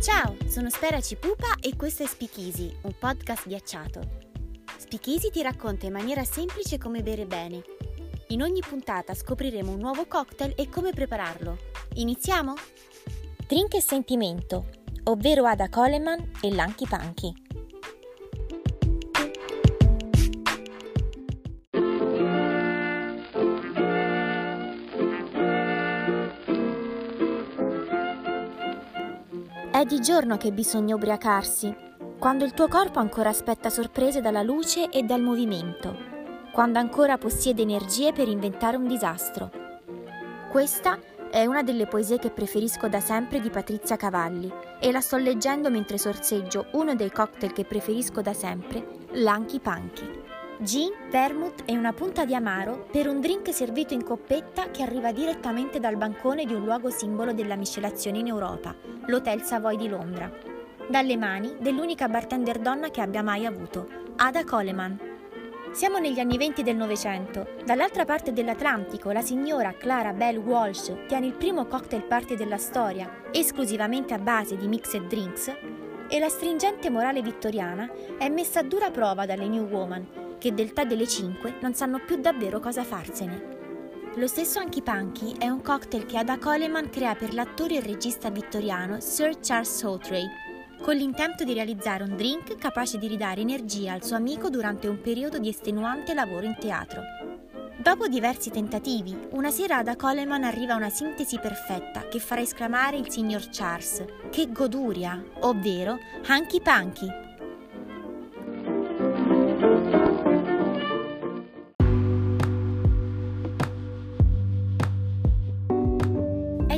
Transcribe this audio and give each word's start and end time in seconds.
Ciao, 0.00 0.36
sono 0.46 0.70
Spera 0.70 1.00
Cipupa 1.00 1.56
e 1.60 1.74
questo 1.74 2.04
è 2.04 2.06
Speakeasy, 2.06 2.72
un 2.82 2.92
podcast 2.96 3.48
ghiacciato. 3.48 4.00
Speakeasy 4.76 5.30
ti 5.30 5.42
racconta 5.42 5.86
in 5.86 5.92
maniera 5.92 6.22
semplice 6.22 6.78
come 6.78 7.02
bere 7.02 7.26
bene. 7.26 7.64
In 8.28 8.42
ogni 8.42 8.60
puntata 8.60 9.12
scopriremo 9.12 9.72
un 9.72 9.80
nuovo 9.80 10.06
cocktail 10.06 10.54
e 10.56 10.68
come 10.68 10.92
prepararlo. 10.92 11.58
Iniziamo? 11.94 12.54
Drink 13.44 13.74
e 13.74 13.80
sentimento, 13.80 14.68
ovvero 15.04 15.44
Ada 15.46 15.68
Coleman 15.68 16.30
e 16.42 16.54
Lanky 16.54 16.86
Panky. 16.86 17.47
Di 29.88 30.00
giorno 30.00 30.36
che 30.36 30.52
bisogna 30.52 30.94
ubriacarsi, 30.94 31.74
quando 32.18 32.44
il 32.44 32.52
tuo 32.52 32.68
corpo 32.68 32.98
ancora 32.98 33.30
aspetta 33.30 33.70
sorprese 33.70 34.20
dalla 34.20 34.42
luce 34.42 34.90
e 34.90 35.02
dal 35.02 35.22
movimento, 35.22 35.96
quando 36.52 36.78
ancora 36.78 37.16
possiede 37.16 37.62
energie 37.62 38.12
per 38.12 38.28
inventare 38.28 38.76
un 38.76 38.86
disastro. 38.86 39.50
Questa 40.50 40.98
è 41.30 41.46
una 41.46 41.62
delle 41.62 41.86
poesie 41.86 42.18
che 42.18 42.30
preferisco 42.30 42.86
da 42.88 43.00
sempre 43.00 43.40
di 43.40 43.48
Patrizia 43.48 43.96
Cavalli 43.96 44.52
e 44.78 44.92
la 44.92 45.00
sto 45.00 45.16
leggendo 45.16 45.70
mentre 45.70 45.96
sorseggio 45.96 46.66
uno 46.72 46.94
dei 46.94 47.10
cocktail 47.10 47.54
che 47.54 47.64
preferisco 47.64 48.20
da 48.20 48.34
sempre, 48.34 48.86
l'Anky 49.12 49.58
Panky. 49.58 50.27
Gin, 50.60 50.90
vermouth 51.08 51.62
e 51.66 51.76
una 51.76 51.92
punta 51.92 52.24
di 52.24 52.34
amaro 52.34 52.88
per 52.90 53.06
un 53.06 53.20
drink 53.20 53.54
servito 53.54 53.94
in 53.94 54.02
coppetta 54.02 54.72
che 54.72 54.82
arriva 54.82 55.12
direttamente 55.12 55.78
dal 55.78 55.96
bancone 55.96 56.44
di 56.46 56.52
un 56.52 56.64
luogo 56.64 56.90
simbolo 56.90 57.32
della 57.32 57.54
miscelazione 57.54 58.18
in 58.18 58.26
Europa, 58.26 58.74
l'Hotel 59.06 59.42
Savoy 59.42 59.76
di 59.76 59.88
Londra. 59.88 60.28
Dalle 60.88 61.16
mani 61.16 61.54
dell'unica 61.60 62.08
bartender 62.08 62.58
donna 62.58 62.90
che 62.90 63.00
abbia 63.00 63.22
mai 63.22 63.46
avuto, 63.46 63.86
Ada 64.16 64.42
Coleman. 64.42 64.98
Siamo 65.70 65.98
negli 65.98 66.18
anni 66.18 66.36
venti 66.36 66.64
del 66.64 66.74
Novecento. 66.74 67.50
Dall'altra 67.64 68.04
parte 68.04 68.32
dell'Atlantico 68.32 69.12
la 69.12 69.22
signora 69.22 69.74
Clara 69.74 70.12
Bell 70.12 70.38
Walsh 70.38 70.92
tiene 71.06 71.26
il 71.26 71.34
primo 71.34 71.66
cocktail 71.66 72.02
party 72.02 72.34
della 72.34 72.58
storia, 72.58 73.08
esclusivamente 73.30 74.12
a 74.12 74.18
base 74.18 74.56
di 74.56 74.66
mixed 74.66 75.06
drinks, 75.06 75.54
e 76.08 76.18
la 76.18 76.28
stringente 76.28 76.90
morale 76.90 77.22
vittoriana 77.22 77.88
è 78.18 78.28
messa 78.28 78.58
a 78.58 78.64
dura 78.64 78.90
prova 78.90 79.24
dalle 79.24 79.46
New 79.46 79.68
Woman, 79.68 80.26
che 80.38 80.54
del 80.54 80.72
tè 80.72 80.86
delle 80.86 81.06
5 81.06 81.56
non 81.60 81.74
sanno 81.74 82.00
più 82.04 82.16
davvero 82.16 82.60
cosa 82.60 82.84
farsene. 82.84 83.56
Lo 84.14 84.26
stesso 84.26 84.60
Panky 84.82 85.36
è 85.38 85.48
un 85.48 85.62
cocktail 85.62 86.06
che 86.06 86.18
Ada 86.18 86.38
Coleman 86.38 86.90
crea 86.90 87.14
per 87.14 87.34
l'attore 87.34 87.76
e 87.76 87.80
regista 87.80 88.30
vittoriano 88.30 89.00
Sir 89.00 89.38
Charles 89.40 89.76
Sawtrey, 89.76 90.26
con 90.80 90.96
l'intento 90.96 91.44
di 91.44 91.52
realizzare 91.52 92.04
un 92.04 92.16
drink 92.16 92.56
capace 92.56 92.98
di 92.98 93.06
ridare 93.06 93.40
energia 93.40 93.92
al 93.92 94.04
suo 94.04 94.16
amico 94.16 94.48
durante 94.48 94.88
un 94.88 95.00
periodo 95.00 95.38
di 95.38 95.48
estenuante 95.48 96.14
lavoro 96.14 96.46
in 96.46 96.56
teatro. 96.58 97.02
Dopo 97.76 98.08
diversi 98.08 98.50
tentativi, 98.50 99.16
una 99.30 99.52
sera 99.52 99.78
Ada 99.78 99.94
Coleman 99.94 100.42
arriva 100.42 100.72
a 100.72 100.76
una 100.76 100.90
sintesi 100.90 101.38
perfetta 101.38 102.08
che 102.08 102.18
farà 102.18 102.40
esclamare 102.40 102.96
il 102.96 103.08
signor 103.08 103.48
Charles, 103.50 104.04
che 104.30 104.50
goduria, 104.50 105.22
ovvero 105.40 105.96
Hanky 106.26 106.60
Panky, 106.60 107.06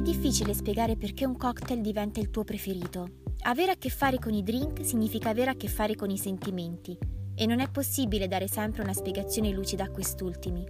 Difficile 0.00 0.54
spiegare 0.54 0.96
perché 0.96 1.24
un 1.24 1.36
cocktail 1.36 1.82
diventa 1.82 2.20
il 2.20 2.30
tuo 2.30 2.42
preferito. 2.42 3.20
Avere 3.42 3.72
a 3.72 3.76
che 3.76 3.90
fare 3.90 4.18
con 4.18 4.34
i 4.34 4.42
drink 4.42 4.84
significa 4.84 5.28
avere 5.28 5.50
a 5.50 5.54
che 5.54 5.68
fare 5.68 5.94
con 5.94 6.10
i 6.10 6.18
sentimenti 6.18 6.98
e 7.34 7.46
non 7.46 7.60
è 7.60 7.70
possibile 7.70 8.26
dare 8.26 8.48
sempre 8.48 8.82
una 8.82 8.92
spiegazione 8.92 9.50
lucida 9.50 9.84
a 9.84 9.90
quest'ultimi. 9.90 10.64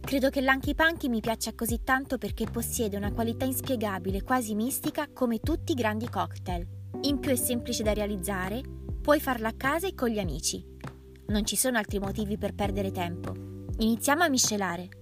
Credo 0.00 0.30
che 0.30 0.40
l'Anky 0.40 0.74
Panky 0.74 1.08
mi 1.08 1.20
piaccia 1.20 1.54
così 1.54 1.82
tanto 1.82 2.18
perché 2.18 2.46
possiede 2.50 2.96
una 2.96 3.12
qualità 3.12 3.44
inspiegabile, 3.44 4.22
quasi 4.22 4.54
mistica, 4.54 5.08
come 5.12 5.40
tutti 5.40 5.72
i 5.72 5.76
grandi 5.76 6.08
cocktail. 6.08 6.66
In 7.02 7.18
più 7.18 7.30
è 7.30 7.36
semplice 7.36 7.82
da 7.82 7.92
realizzare, 7.92 8.60
puoi 9.00 9.20
farla 9.20 9.48
a 9.48 9.54
casa 9.56 9.86
e 9.86 9.94
con 9.94 10.08
gli 10.08 10.18
amici. 10.18 10.64
Non 11.28 11.44
ci 11.44 11.56
sono 11.56 11.78
altri 11.78 11.98
motivi 11.98 12.36
per 12.36 12.54
perdere 12.54 12.90
tempo. 12.90 13.32
Iniziamo 13.78 14.22
a 14.22 14.28
miscelare. 14.28 15.01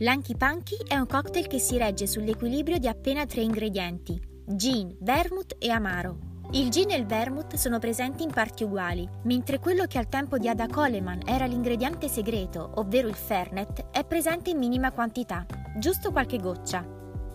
L'Anky 0.00 0.36
Panky 0.36 0.76
è 0.86 0.96
un 0.96 1.06
cocktail 1.06 1.48
che 1.48 1.58
si 1.58 1.76
regge 1.76 2.06
sull'equilibrio 2.06 2.78
di 2.78 2.86
appena 2.86 3.26
tre 3.26 3.40
ingredienti: 3.40 4.16
gin, 4.46 4.96
vermouth 5.00 5.56
e 5.58 5.70
amaro. 5.70 6.18
Il 6.52 6.70
gin 6.70 6.92
e 6.92 6.96
il 6.96 7.04
vermouth 7.04 7.56
sono 7.56 7.80
presenti 7.80 8.22
in 8.22 8.30
parti 8.30 8.62
uguali, 8.62 9.08
mentre 9.24 9.58
quello 9.58 9.86
che 9.86 9.98
al 9.98 10.08
tempo 10.08 10.38
di 10.38 10.48
Ada 10.48 10.68
Coleman 10.68 11.22
era 11.26 11.46
l'ingrediente 11.46 12.06
segreto, 12.06 12.70
ovvero 12.76 13.08
il 13.08 13.16
fernet, 13.16 13.90
è 13.90 14.04
presente 14.04 14.50
in 14.50 14.58
minima 14.58 14.92
quantità, 14.92 15.44
giusto 15.80 16.12
qualche 16.12 16.38
goccia. 16.38 16.86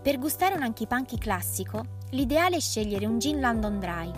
Per 0.02 0.18
gustare 0.18 0.56
un 0.56 0.64
Anky 0.64 0.88
Panky 0.88 1.18
classico, 1.18 1.84
l'ideale 2.12 2.56
è 2.56 2.62
scegliere 2.62 3.06
un 3.06 3.20
gin 3.20 3.42
London 3.42 3.78
Dry, 3.78 4.10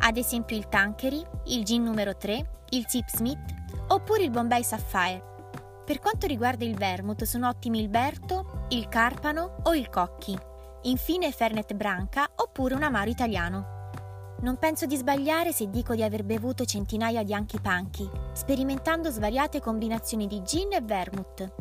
ad 0.00 0.16
esempio 0.16 0.56
il 0.56 0.68
Tanqueray, 0.68 1.22
il 1.46 1.62
gin 1.62 1.84
numero 1.84 2.16
3, 2.16 2.64
il 2.70 2.84
Sipsmith 2.88 3.60
oppure 3.88 4.24
il 4.24 4.30
Bombay 4.30 4.64
Sapphire, 4.64 5.30
per 5.84 5.98
quanto 5.98 6.26
riguarda 6.26 6.64
il 6.64 6.76
vermouth 6.76 7.24
sono 7.24 7.48
ottimi 7.48 7.80
il 7.80 7.88
Berto, 7.88 8.66
il 8.68 8.88
Carpano 8.88 9.56
o 9.64 9.74
il 9.74 9.88
Cocchi. 9.88 10.38
Infine 10.82 11.30
Fernet 11.32 11.74
Branca 11.74 12.30
oppure 12.36 12.74
un 12.74 12.82
amaro 12.82 13.10
italiano. 13.10 13.80
Non 14.40 14.58
penso 14.58 14.86
di 14.86 14.96
sbagliare 14.96 15.52
se 15.52 15.70
dico 15.70 15.94
di 15.94 16.02
aver 16.02 16.24
bevuto 16.24 16.64
centinaia 16.64 17.22
di 17.22 17.32
anchi 17.34 17.60
panchi, 17.60 18.08
sperimentando 18.32 19.10
svariate 19.10 19.60
combinazioni 19.60 20.26
di 20.26 20.42
gin 20.42 20.72
e 20.72 20.80
vermouth. 20.80 21.52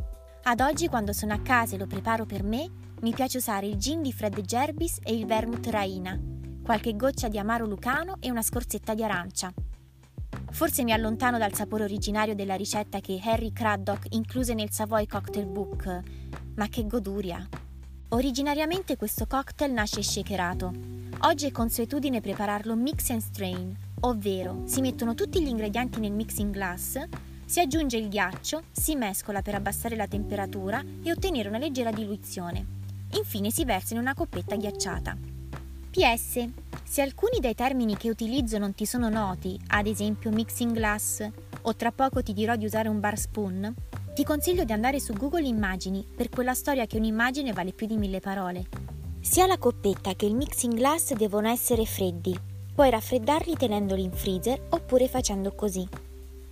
Ad 0.44 0.60
oggi 0.60 0.88
quando 0.88 1.14
sono 1.14 1.34
a 1.34 1.42
casa 1.42 1.76
e 1.76 1.78
lo 1.78 1.86
preparo 1.86 2.26
per 2.26 2.44
me, 2.44 2.70
mi 3.02 3.14
piace 3.14 3.38
usare 3.38 3.68
il 3.68 3.78
gin 3.78 4.02
di 4.02 4.12
Fred 4.12 4.40
Gerbis 4.42 5.00
e 5.04 5.14
il 5.14 5.26
vermouth 5.26 5.68
Raina, 5.68 6.20
qualche 6.64 6.96
goccia 6.96 7.28
di 7.28 7.38
amaro 7.38 7.66
lucano 7.66 8.16
e 8.20 8.32
una 8.32 8.42
scorzetta 8.42 8.96
di 8.96 9.04
arancia. 9.04 9.54
Forse 10.52 10.84
mi 10.84 10.92
allontano 10.92 11.38
dal 11.38 11.54
sapore 11.54 11.84
originario 11.84 12.36
della 12.36 12.56
ricetta 12.56 13.00
che 13.00 13.20
Harry 13.24 13.52
Craddock 13.52 14.08
incluse 14.10 14.54
nel 14.54 14.72
Savoy 14.72 15.08
Cocktail 15.08 15.48
Book, 15.48 16.02
ma 16.56 16.68
che 16.68 16.86
goduria! 16.86 17.48
Originariamente 18.10 18.98
questo 18.98 19.26
cocktail 19.26 19.72
nasce 19.72 20.04
shakerato. 20.04 20.72
Oggi 21.22 21.48
è 21.48 21.52
consuetudine 21.52 22.20
prepararlo 22.20 22.76
mix 22.76 23.10
and 23.10 23.22
strain, 23.22 23.76
ovvero 24.02 24.64
si 24.66 24.82
mettono 24.82 25.16
tutti 25.16 25.42
gli 25.42 25.48
ingredienti 25.48 26.00
nel 26.00 26.12
mixing 26.12 26.52
glass, 26.52 27.00
si 27.46 27.60
aggiunge 27.60 27.98
il 27.98 28.10
ghiaccio, 28.10 28.64
si 28.72 28.96
mescola 28.96 29.42
per 29.42 29.56
abbassare 29.56 29.96
la 29.96 30.08
temperatura 30.08 30.84
e 31.04 31.12
ottenere 31.12 31.48
una 31.48 31.58
leggera 31.58 31.92
diluizione. 31.92 32.66
Infine 33.14 33.50
si 33.50 33.66
versa 33.66 33.94
in 33.94 34.00
una 34.00 34.14
coppetta 34.14 34.56
ghiacciata. 34.56 35.18
PS. 35.92 36.48
Se 36.92 37.02
alcuni 37.02 37.40
dei 37.40 37.56
termini 37.56 37.96
che 37.96 38.10
utilizzo 38.10 38.58
non 38.58 38.74
ti 38.74 38.86
sono 38.86 39.08
noti, 39.08 39.58
ad 39.68 39.88
esempio 39.88 40.30
mixing 40.30 40.74
glass, 40.74 41.26
o 41.62 41.74
tra 41.74 41.94
poco 41.94 42.22
ti 42.22 42.34
dirò 42.34 42.58
di 42.58 42.66
usare 42.66 42.90
un 42.90 43.00
bar 43.00 43.18
spoon, 43.18 43.74
ti 44.14 44.26
consiglio 44.26 44.66
di 44.66 44.74
andare 44.74 45.00
su 45.00 45.14
Google 45.14 45.48
Immagini 45.48 46.06
per 46.14 46.28
quella 46.28 46.54
storia 46.54 46.86
che 46.88 46.98
un'immagine 46.98 47.54
vale 47.54 47.72
più 47.72 47.88
di 47.88 47.96
mille 47.96 48.20
parole. 48.20 48.68
Sia 49.22 49.46
la 49.46 49.58
coppetta 49.58 50.16
che 50.16 50.26
il 50.26 50.36
mixing 50.36 50.74
glass 50.74 51.14
devono 51.14 51.48
essere 51.48 51.86
freddi. 51.86 52.38
Puoi 52.76 52.90
raffreddarli 52.90 53.56
tenendoli 53.56 54.04
in 54.04 54.12
freezer 54.12 54.62
oppure 54.72 55.08
facendo 55.08 55.56
così. 55.56 55.88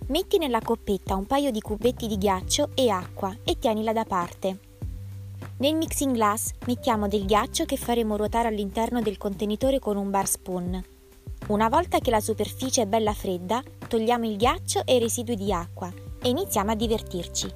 Metti 0.06 0.38
nella 0.38 0.62
coppetta 0.62 1.16
un 1.16 1.26
paio 1.26 1.50
di 1.50 1.60
cubetti 1.60 2.06
di 2.06 2.16
ghiaccio 2.16 2.70
e 2.74 2.88
acqua 2.88 3.36
e 3.44 3.58
tienila 3.58 3.92
da 3.92 4.04
parte. 4.04 4.69
Nel 5.60 5.74
mixing 5.74 6.14
glass 6.14 6.52
mettiamo 6.66 7.06
del 7.06 7.26
ghiaccio 7.26 7.66
che 7.66 7.76
faremo 7.76 8.16
ruotare 8.16 8.48
all'interno 8.48 9.02
del 9.02 9.18
contenitore 9.18 9.78
con 9.78 9.98
un 9.98 10.08
bar 10.08 10.26
spoon. 10.26 10.82
Una 11.48 11.68
volta 11.68 11.98
che 11.98 12.10
la 12.10 12.20
superficie 12.20 12.80
è 12.80 12.86
bella 12.86 13.12
fredda, 13.12 13.62
togliamo 13.86 14.26
il 14.26 14.38
ghiaccio 14.38 14.86
e 14.86 14.96
i 14.96 14.98
residui 14.98 15.36
di 15.36 15.52
acqua 15.52 15.92
e 16.22 16.30
iniziamo 16.30 16.70
a 16.70 16.74
divertirci. 16.74 17.52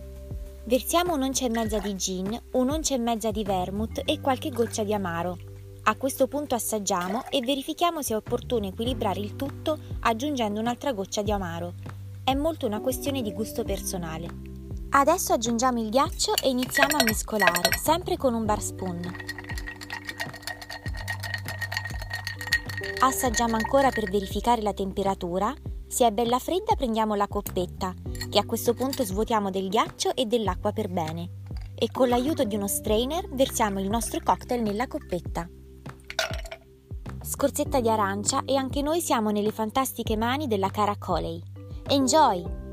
Versiamo 0.64 1.14
un'oncia 1.14 1.46
e 1.46 1.48
mezza 1.48 1.78
di 1.78 1.96
gin, 1.96 2.38
un'oncia 2.52 2.94
e 2.94 2.98
mezza 2.98 3.30
di 3.30 3.42
vermouth 3.42 4.02
e 4.04 4.20
qualche 4.20 4.50
goccia 4.50 4.84
di 4.84 4.92
amaro. 4.92 5.38
A 5.84 5.96
questo 5.96 6.28
punto 6.28 6.54
assaggiamo 6.54 7.24
e 7.30 7.40
verifichiamo 7.40 8.02
se 8.02 8.12
è 8.12 8.16
opportuno 8.16 8.66
equilibrare 8.66 9.20
il 9.20 9.34
tutto 9.34 9.78
aggiungendo 10.00 10.60
un'altra 10.60 10.92
goccia 10.92 11.22
di 11.22 11.32
amaro. 11.32 11.72
È 12.22 12.34
molto 12.34 12.66
una 12.66 12.80
questione 12.80 13.22
di 13.22 13.32
gusto 13.32 13.64
personale. 13.64 14.52
Adesso 14.96 15.32
aggiungiamo 15.32 15.80
il 15.80 15.88
ghiaccio 15.88 16.34
e 16.40 16.48
iniziamo 16.50 16.96
a 16.96 17.02
mescolare, 17.02 17.76
sempre 17.82 18.16
con 18.16 18.32
un 18.32 18.44
bar 18.44 18.62
spoon. 18.62 19.00
Assaggiamo 23.00 23.56
ancora 23.56 23.90
per 23.90 24.08
verificare 24.08 24.62
la 24.62 24.72
temperatura. 24.72 25.52
Se 25.88 26.06
è 26.06 26.12
bella 26.12 26.38
fredda 26.38 26.76
prendiamo 26.76 27.16
la 27.16 27.26
coppetta, 27.26 27.92
che 28.30 28.38
a 28.38 28.46
questo 28.46 28.72
punto 28.72 29.02
svuotiamo 29.02 29.50
del 29.50 29.68
ghiaccio 29.68 30.14
e 30.14 30.26
dell'acqua 30.26 30.70
per 30.70 30.88
bene. 30.88 31.42
E 31.74 31.90
con 31.90 32.08
l'aiuto 32.08 32.44
di 32.44 32.54
uno 32.54 32.68
strainer 32.68 33.28
versiamo 33.32 33.80
il 33.80 33.90
nostro 33.90 34.20
cocktail 34.22 34.62
nella 34.62 34.86
coppetta. 34.86 35.48
scorzetta 37.20 37.80
di 37.80 37.88
arancia 37.88 38.44
e 38.44 38.54
anche 38.54 38.80
noi 38.80 39.00
siamo 39.00 39.30
nelle 39.30 39.50
fantastiche 39.50 40.16
mani 40.16 40.46
della 40.46 40.70
cara 40.70 40.96
Coley. 40.96 41.42
Enjoy! 41.88 42.63